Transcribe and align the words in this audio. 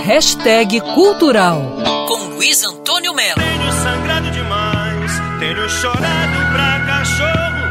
Hashtag 0.00 0.80
Cultural 0.80 1.76
com 2.08 2.34
Luiz 2.34 2.64
Antônio 2.64 3.14
Melo. 3.14 3.36
Tenho 3.36 3.72
sangrado 3.72 4.30
demais, 4.32 5.12
tenho 5.38 5.68
chorado 5.68 6.52
pra 6.52 6.86
cachorro. 6.86 7.62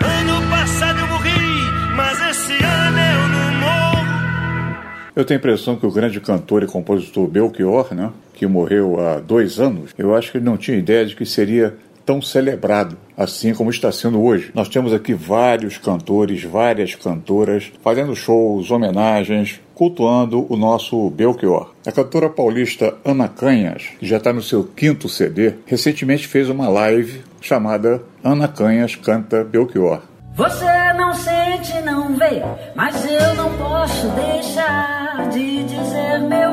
Ano 0.00 0.48
passado 0.48 1.00
eu 1.00 1.06
morri, 1.08 1.92
mas 1.94 2.18
esse 2.30 2.52
ano 2.52 2.98
eu 2.98 3.28
não 3.28 3.60
morro. 3.60 4.76
Eu 5.14 5.24
tenho 5.24 5.38
a 5.38 5.40
impressão 5.40 5.76
que 5.76 5.84
o 5.84 5.90
grande 5.90 6.18
cantor 6.18 6.62
e 6.62 6.66
compositor 6.66 7.26
Belchior, 7.26 7.92
né, 7.94 8.10
que 8.32 8.46
morreu 8.46 8.98
há 8.98 9.20
dois 9.20 9.60
anos, 9.60 9.90
eu 9.98 10.14
acho 10.14 10.32
que 10.32 10.38
ele 10.38 10.46
não 10.46 10.56
tinha 10.56 10.78
ideia 10.78 11.04
de 11.04 11.14
que 11.14 11.26
seria 11.26 11.76
tão 12.04 12.20
celebrado, 12.20 12.96
assim 13.16 13.54
como 13.54 13.70
está 13.70 13.90
sendo 13.90 14.22
hoje. 14.22 14.50
Nós 14.54 14.68
temos 14.68 14.92
aqui 14.92 15.14
vários 15.14 15.78
cantores, 15.78 16.42
várias 16.44 16.94
cantoras, 16.94 17.72
fazendo 17.82 18.14
shows, 18.14 18.70
homenagens, 18.70 19.60
cultuando 19.74 20.46
o 20.48 20.56
nosso 20.56 21.10
Belchior. 21.10 21.72
A 21.86 21.92
cantora 21.92 22.28
paulista 22.28 22.94
Ana 23.04 23.28
Canhas, 23.28 23.90
que 23.98 24.06
já 24.06 24.18
está 24.18 24.32
no 24.32 24.42
seu 24.42 24.64
quinto 24.64 25.08
CD, 25.08 25.54
recentemente 25.66 26.26
fez 26.26 26.48
uma 26.48 26.68
live 26.68 27.22
chamada 27.40 28.02
Ana 28.22 28.48
Canhas 28.48 28.94
Canta 28.94 29.44
Belchior. 29.44 30.02
Você 30.36 30.92
não 30.96 31.14
sente, 31.14 31.80
não 31.82 32.16
vê, 32.16 32.42
mas 32.74 33.04
eu 33.04 33.34
não 33.34 33.56
posso 33.56 34.08
deixar 34.08 35.28
de 35.30 35.62
dizer, 35.62 36.20
meu. 36.28 36.43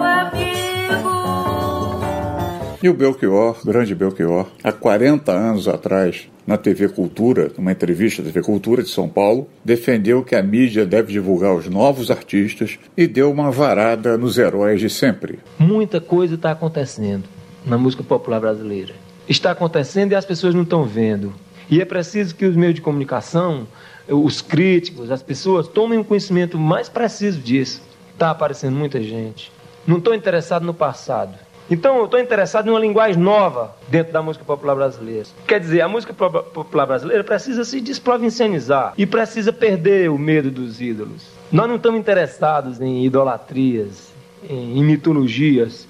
E 2.83 2.89
o 2.89 2.95
Belchior, 2.95 3.63
grande 3.63 3.93
Belchior, 3.93 4.47
há 4.63 4.71
40 4.71 5.31
anos 5.31 5.67
atrás, 5.67 6.27
na 6.47 6.57
TV 6.57 6.89
Cultura, 6.89 7.51
numa 7.55 7.71
entrevista 7.71 8.23
da 8.23 8.29
TV 8.29 8.41
Cultura 8.41 8.81
de 8.81 8.89
São 8.89 9.07
Paulo, 9.07 9.47
defendeu 9.63 10.23
que 10.23 10.35
a 10.35 10.41
mídia 10.41 10.83
deve 10.83 11.13
divulgar 11.13 11.53
os 11.53 11.69
novos 11.69 12.09
artistas 12.09 12.79
e 12.97 13.05
deu 13.05 13.29
uma 13.29 13.51
varada 13.51 14.17
nos 14.17 14.39
heróis 14.39 14.79
de 14.79 14.89
sempre. 14.89 15.37
Muita 15.59 16.01
coisa 16.01 16.33
está 16.33 16.49
acontecendo 16.49 17.25
na 17.63 17.77
música 17.77 18.01
popular 18.01 18.39
brasileira. 18.39 18.95
Está 19.29 19.51
acontecendo 19.51 20.13
e 20.13 20.15
as 20.15 20.25
pessoas 20.25 20.55
não 20.55 20.63
estão 20.63 20.83
vendo. 20.83 21.31
E 21.69 21.79
é 21.79 21.85
preciso 21.85 22.33
que 22.33 22.47
os 22.47 22.55
meios 22.55 22.73
de 22.73 22.81
comunicação, 22.81 23.67
os 24.07 24.41
críticos, 24.41 25.11
as 25.11 25.21
pessoas 25.21 25.67
tomem 25.67 25.99
um 25.99 26.03
conhecimento 26.03 26.57
mais 26.57 26.89
preciso 26.89 27.39
disso. 27.41 27.83
Está 28.11 28.31
aparecendo 28.31 28.75
muita 28.75 28.99
gente. 28.99 29.51
Não 29.85 29.99
estou 29.99 30.15
interessado 30.15 30.65
no 30.65 30.73
passado. 30.73 31.37
Então 31.71 31.97
eu 31.99 32.03
estou 32.03 32.19
interessado 32.19 32.67
em 32.67 32.69
uma 32.69 32.79
linguagem 32.81 33.15
nova 33.15 33.73
dentro 33.87 34.11
da 34.11 34.21
música 34.21 34.43
popular 34.43 34.75
brasileira. 34.75 35.25
Quer 35.47 35.57
dizer, 35.57 35.79
a 35.79 35.87
música 35.87 36.13
popular 36.13 36.85
brasileira 36.85 37.23
precisa 37.23 37.63
se 37.63 37.79
desprovincianizar 37.79 38.93
e 38.97 39.05
precisa 39.05 39.53
perder 39.53 40.11
o 40.11 40.17
medo 40.17 40.51
dos 40.51 40.81
ídolos. 40.81 41.27
Nós 41.49 41.69
não 41.69 41.77
estamos 41.77 41.97
interessados 41.97 42.81
em 42.81 43.05
idolatrias, 43.05 44.11
em 44.49 44.83
mitologias. 44.83 45.87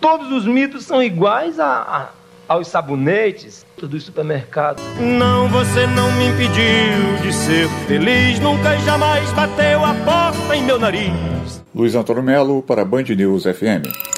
Todos 0.00 0.32
os 0.32 0.46
mitos 0.46 0.86
são 0.86 1.02
iguais 1.02 1.60
a, 1.60 1.66
a, 2.48 2.54
aos 2.54 2.68
sabonetes 2.68 3.66
dos 3.76 4.04
supermercados. 4.04 4.82
Não, 4.98 5.46
você 5.48 5.86
não 5.88 6.10
me 6.12 6.28
impediu 6.28 7.22
de 7.22 7.34
ser 7.34 7.68
feliz, 7.86 8.40
nunca 8.40 8.74
e 8.74 8.80
jamais 8.80 9.30
bateu 9.32 9.84
a 9.84 9.92
porta 9.92 10.56
em 10.56 10.62
meu 10.62 10.78
nariz. 10.78 11.62
Luiz 11.74 11.94
Antônio 11.94 12.22
Melo 12.22 12.62
para 12.62 12.82
Band 12.82 13.02
News 13.14 13.42
FM. 13.44 14.17